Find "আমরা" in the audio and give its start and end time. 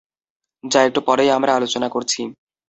1.31-1.51